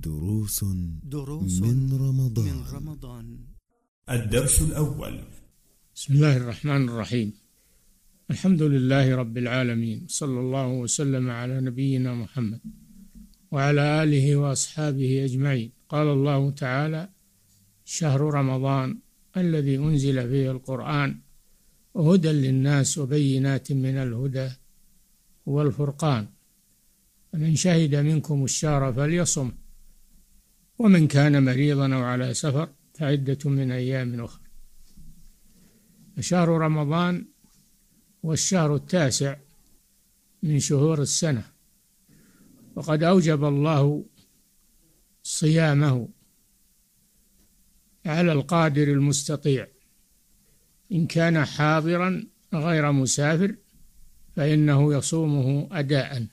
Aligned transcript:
دروس 0.00 0.64
دروس 1.02 1.60
من 1.62 1.92
رمضان. 1.92 2.44
من 2.44 2.64
رمضان. 2.72 3.38
الدرس 4.10 4.62
الأول. 4.62 5.20
بسم 5.96 6.14
الله 6.14 6.36
الرحمن 6.36 6.88
الرحيم. 6.88 7.32
الحمد 8.30 8.62
لله 8.62 9.14
رب 9.14 9.38
العالمين. 9.38 10.06
صلى 10.08 10.40
الله 10.40 10.68
وسلم 10.68 11.30
على 11.30 11.60
نبينا 11.60 12.14
محمد 12.14 12.60
وعلى 13.52 14.02
آله 14.02 14.36
وأصحابه 14.36 15.24
أجمعين. 15.24 15.70
قال 15.88 16.06
الله 16.06 16.50
تعالى 16.50 17.08
شهر 17.84 18.20
رمضان 18.20 18.98
الذي 19.36 19.78
أنزل 19.78 20.28
فيه 20.28 20.50
القرآن 20.50 21.20
هدى 21.96 22.28
للناس 22.28 22.98
وبينات 22.98 23.72
من 23.72 23.96
الهدى 23.96 24.50
والفرقان. 25.46 26.26
فمن 27.32 27.54
شهد 27.54 27.94
منكم 27.94 28.44
الشهر 28.44 28.92
فليصم 28.92 29.50
ومن 30.78 31.08
كان 31.08 31.44
مريضا 31.44 31.94
أو 31.94 32.02
على 32.02 32.34
سفر 32.34 32.68
فعدة 32.94 33.50
من 33.50 33.70
أيام 33.70 34.20
أخرى. 34.20 34.44
فشهر 36.16 36.48
رمضان 36.48 37.26
هو 38.24 38.32
الشهر 38.32 38.74
التاسع 38.74 39.36
من 40.42 40.58
شهور 40.58 41.02
السنة. 41.02 41.44
وقد 42.76 43.02
أوجب 43.02 43.44
الله 43.44 44.04
صيامه 45.22 46.08
على 48.06 48.32
القادر 48.32 48.88
المستطيع. 48.88 49.68
إن 50.92 51.06
كان 51.06 51.44
حاضرا 51.44 52.26
غير 52.54 52.92
مسافر 52.92 53.56
فإنه 54.36 54.94
يصومه 54.94 55.68
أداء. 55.72 56.26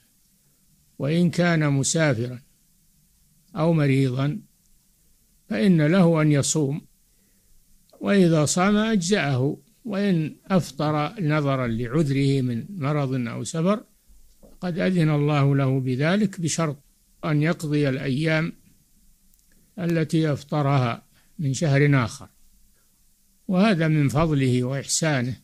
وإن 0.98 1.30
كان 1.30 1.72
مسافرا 1.72 2.42
أو 3.56 3.72
مريضا 3.72 4.40
فإن 5.48 5.86
له 5.86 6.22
أن 6.22 6.32
يصوم. 6.32 6.80
وإذا 8.00 8.44
صام 8.44 8.76
أجزأه 8.76 9.56
وإن 9.84 10.36
أفطر 10.46 11.22
نظرا 11.22 11.66
لعذره 11.66 12.40
من 12.40 12.66
مرض 12.70 13.28
أو 13.28 13.44
سفر 13.44 13.84
قد 14.60 14.78
أذن 14.78 15.10
الله 15.10 15.56
له 15.56 15.80
بذلك 15.80 16.40
بشرط 16.40 16.76
أن 17.24 17.42
يقضي 17.42 17.88
الأيام 17.88 18.52
التي 19.78 20.32
أفطرها 20.32 21.02
من 21.38 21.54
شهر 21.54 22.04
آخر. 22.04 22.28
وهذا 23.48 23.88
من 23.88 24.08
فضله 24.08 24.64
وإحسانه 24.64 25.36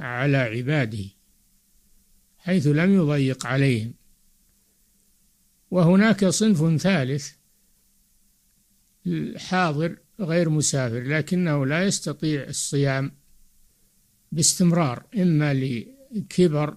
على 0.00 0.36
عباده 0.36 1.04
حيث 2.38 2.66
لم 2.66 2.94
يضيق 2.94 3.46
عليهم. 3.46 3.94
وهناك 5.70 6.24
صنف 6.24 6.82
ثالث 6.82 7.32
الحاضر 9.06 9.96
غير 10.20 10.48
مسافر 10.48 11.02
لكنه 11.02 11.66
لا 11.66 11.84
يستطيع 11.84 12.42
الصيام 12.44 13.12
باستمرار 14.32 15.06
إما 15.16 15.54
لكبر 15.54 16.76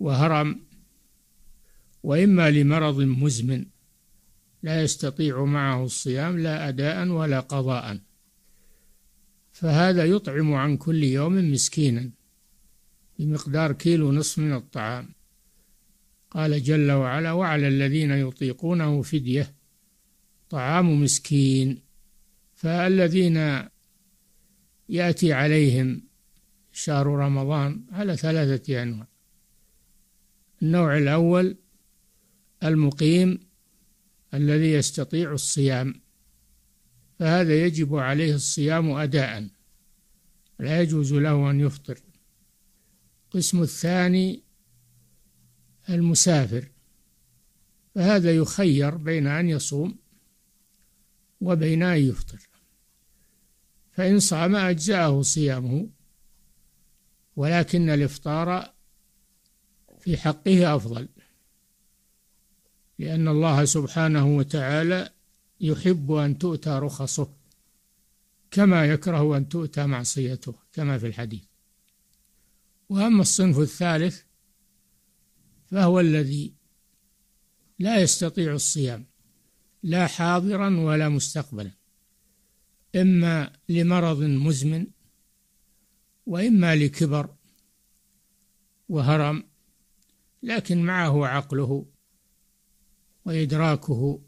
وهرم 0.00 0.66
وإما 2.02 2.50
لمرض 2.50 3.00
مزمن 3.00 3.66
لا 4.62 4.82
يستطيع 4.82 5.44
معه 5.44 5.84
الصيام 5.84 6.38
لا 6.38 6.68
أداء 6.68 7.08
ولا 7.08 7.40
قضاء. 7.40 8.00
فهذا 9.52 10.04
يطعم 10.04 10.54
عن 10.54 10.76
كل 10.76 11.04
يوم 11.04 11.52
مسكينا 11.52 12.10
بمقدار 13.18 13.72
كيلو 13.72 14.12
نصف 14.12 14.38
من 14.38 14.52
الطعام. 14.52 15.14
قال 16.30 16.62
جل 16.62 16.90
وعلا 16.90 17.32
وعلى 17.32 17.68
الذين 17.68 18.10
يطيقونه 18.10 19.02
فدية 19.02 19.54
طعام 20.50 21.02
مسكين. 21.02 21.82
فالذين 22.54 23.68
يأتي 24.88 25.32
عليهم 25.32 26.02
شهر 26.72 27.06
رمضان 27.06 27.84
على 27.92 28.16
ثلاثة 28.16 28.82
أنواع. 28.82 29.06
النوع 30.62 30.98
الأول 30.98 31.56
المقيم 32.64 33.38
الذي 34.34 34.72
يستطيع 34.72 35.32
الصيام. 35.32 36.00
فهذا 37.18 37.64
يجب 37.64 37.96
عليه 37.96 38.34
الصيام 38.34 38.90
اداء 38.90 39.48
لا 40.58 40.80
يجوز 40.82 41.12
له 41.12 41.50
أن 41.50 41.60
يفطر. 41.60 41.98
القسم 43.24 43.62
الثاني 43.62 44.49
المسافر 45.90 46.68
فهذا 47.94 48.36
يخير 48.36 48.96
بين 48.96 49.26
أن 49.26 49.48
يصوم 49.48 49.98
وبين 51.40 51.82
أن 51.82 51.98
يفطر. 51.98 52.48
فإن 53.92 54.20
صام 54.20 54.56
أجزأه 54.56 55.22
صيامه 55.22 55.88
ولكن 57.36 57.90
الإفطار 57.90 58.72
في 60.00 60.16
حقه 60.16 60.76
أفضل 60.76 61.08
لأن 62.98 63.28
الله 63.28 63.64
سبحانه 63.64 64.36
وتعالى 64.36 65.10
يحب 65.60 66.12
أن 66.12 66.38
تؤتى 66.38 66.70
رخصه 66.70 67.32
كما 68.50 68.86
يكره 68.86 69.36
أن 69.36 69.48
تؤتى 69.48 69.86
معصيته 69.86 70.54
كما 70.72 70.98
في 70.98 71.06
الحديث. 71.06 71.42
وأما 72.88 73.22
الصنف 73.22 73.58
الثالث 73.58 74.22
فهو 75.70 76.00
الذي 76.00 76.54
لا 77.78 78.00
يستطيع 78.00 78.52
الصيام 78.52 79.06
لا 79.82 80.06
حاضرا 80.06 80.80
ولا 80.80 81.08
مستقبلا. 81.08 81.70
إما 82.96 83.52
لمرض 83.68 84.22
مزمن 84.22 84.86
وإما 86.26 86.76
لكبر 86.76 87.34
وهرم 88.88 89.44
لكن 90.42 90.82
معه 90.82 91.26
عقله 91.26 91.86
وإدراكه 93.24 94.20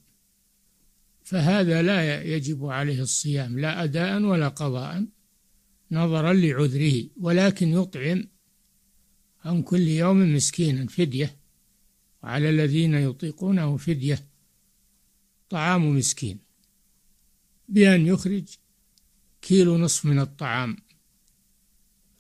فهذا 1.23 1.83
لا 1.83 2.23
يجب 2.23 2.67
عليه 2.67 3.01
الصيام 3.01 3.59
لا 3.59 3.85
أداء 3.85 4.23
ولا 4.23 4.49
قضاء 4.49 5.07
نظرا 5.91 6.33
لعذره 6.33 7.05
ولكن 7.21 7.69
يطعم 7.69 8.25
عن 9.45 9.63
كل 9.63 9.81
يوم 9.81 10.35
مسكينا 10.35 10.87
فدية. 10.87 11.37
وعلى 12.23 12.51
الذين 12.51 12.95
يطيقونه 12.95 13.77
فدية. 13.77 14.29
طعام 15.51 15.97
مسكين. 15.97 16.39
بأن 17.69 18.07
يخرج 18.07 18.45
كيلو 19.43 19.79
نصف 19.79 20.05
من 20.05 20.19
الطعام 20.19 20.77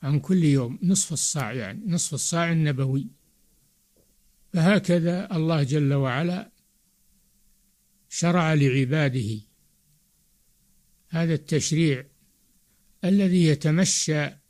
عن 0.02 0.20
كل 0.20 0.44
يوم 0.44 0.78
نصف 0.82 1.12
الصاع 1.12 1.52
يعني 1.52 1.82
نصف 1.86 2.14
الصاع 2.14 2.52
النبوي. 2.52 3.06
فهكذا 4.52 5.36
الله 5.36 5.62
جل 5.62 5.94
وعلا 5.94 6.52
شرع 8.08 8.54
لعباده 8.54 9.40
هذا 11.08 11.34
التشريع 11.34 12.06
الذي 13.04 13.46
يتمشى 13.46 14.41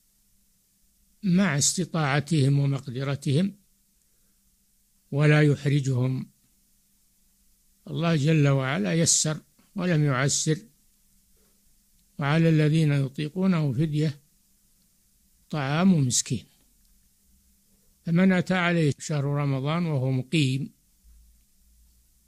مع 1.22 1.58
استطاعتهم 1.58 2.58
ومقدرتهم 2.58 3.56
ولا 5.12 5.42
يحرجهم. 5.42 6.30
الله 7.90 8.16
جل 8.16 8.48
وعلا 8.48 8.94
يسر 8.94 9.40
ولم 9.76 10.04
يعسر 10.04 10.58
وعلى 12.18 12.48
الذين 12.48 12.92
يطيقونه 12.92 13.72
فدية 13.72 14.20
طعام 15.50 16.06
مسكين. 16.06 16.44
فمن 18.06 18.32
أتى 18.32 18.54
عليه 18.54 18.92
شهر 18.98 19.24
رمضان 19.24 19.86
وهو 19.86 20.10
مقيم 20.10 20.72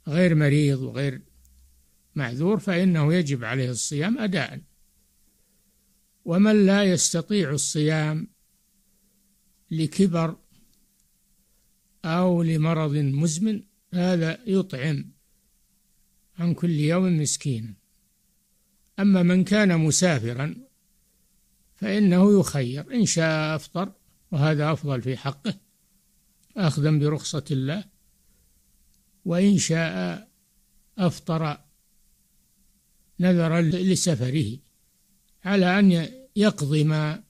غير 0.07 0.35
مريض 0.35 0.79
وغير 0.79 1.21
معذور 2.15 2.59
فإنه 2.59 3.13
يجب 3.13 3.43
عليه 3.43 3.69
الصيام 3.69 4.17
أداء. 4.17 4.61
ومن 6.25 6.65
لا 6.65 6.83
يستطيع 6.83 7.49
الصيام 7.49 8.34
لكبر 9.71 10.35
أو 12.05 12.43
لمرض 12.43 12.95
مزمن 12.95 13.63
هذا 13.93 14.39
يطعم 14.47 15.11
عن 16.39 16.53
كل 16.53 16.69
يوم 16.69 17.21
مسكينا 17.21 17.73
أما 18.99 19.23
من 19.23 19.43
كان 19.43 19.79
مسافرا 19.79 20.55
فإنه 21.75 22.39
يخير 22.39 22.93
إن 22.93 23.05
شاء 23.05 23.55
أفطر 23.55 23.91
وهذا 24.31 24.71
أفضل 24.71 25.01
في 25.01 25.17
حقه 25.17 25.53
أخذا 26.57 26.91
برخصة 26.91 27.43
الله. 27.51 27.83
وإن 29.25 29.57
شاء 29.57 30.27
أفطر 30.97 31.57
نذرا 33.19 33.61
لسفره 33.61 34.57
على 35.45 35.79
أن 35.79 36.09
يقضي 36.35 36.83
ما 36.83 37.23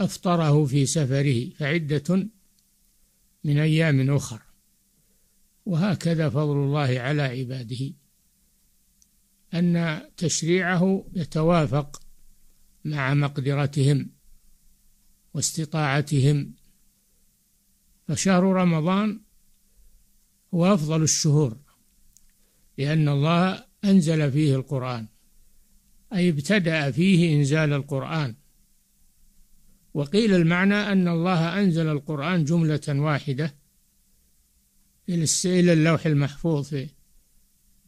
أفطره 0.00 0.64
في 0.64 0.86
سفره 0.86 1.50
فعدة 1.50 2.28
من 3.44 3.58
أيام 3.58 4.10
أخر. 4.10 4.42
وهكذا 5.66 6.28
فضل 6.28 6.56
الله 6.56 7.00
على 7.00 7.22
عباده. 7.22 7.92
أن 9.54 10.02
تشريعه 10.16 11.04
يتوافق 11.14 12.02
مع 12.84 13.14
مقدرتهم 13.14 14.10
واستطاعتهم. 15.34 16.54
فشهر 18.08 18.42
رمضان 18.42 19.20
هو 20.54 20.74
أفضل 20.74 21.02
الشهور 21.02 21.56
لأن 22.78 23.08
الله 23.08 23.64
أنزل 23.84 24.32
فيه 24.32 24.56
القرآن 24.56 25.06
أي 26.12 26.28
ابتدأ 26.28 26.90
فيه 26.90 27.36
إنزال 27.36 27.72
القرآن. 27.72 28.34
وقيل 29.96 30.34
المعنى 30.34 30.74
أن 30.74 31.08
الله 31.08 31.60
أنزل 31.60 31.88
القرآن 31.88 32.44
جملة 32.44 32.80
واحدة 32.88 33.54
إلى 35.08 35.72
اللوح 35.72 36.06
المحفوظ 36.06 36.74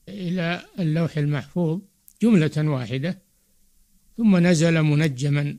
إلى 0.09 0.65
اللوح 0.79 1.19
المحفوظ 1.19 1.81
جملة 2.23 2.71
واحدة 2.71 3.23
ثم 4.17 4.37
نزل 4.37 4.83
منجما 4.83 5.59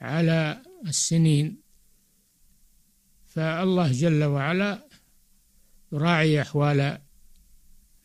على 0.00 0.62
السنين. 0.86 1.62
فالله 3.26 3.92
جل 3.92 4.24
وعلا 4.24 4.88
يراعي 5.92 6.42
أحوال 6.42 6.98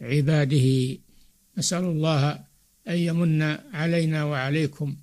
عباده. 0.02 0.98
نسأل 1.58 1.84
الله 1.84 2.46
أن 2.88 2.98
يمن 2.98 3.42
علينا 3.74 4.24
وعليكم. 4.24 4.98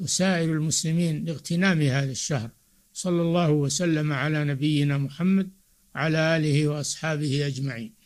وسائر 0.00 0.52
المسلمين 0.52 1.24
لاغتنام 1.24 1.82
هذا 1.82 2.10
الشهر. 2.10 2.50
صلى 2.92 3.22
الله 3.22 3.50
وسلم 3.50 4.12
على 4.12 4.44
نبينا 4.44 4.98
محمد 4.98 5.50
على 5.94 6.36
آله 6.36 6.68
وأصحابه 6.68 7.46
أجمعين. 7.46 7.97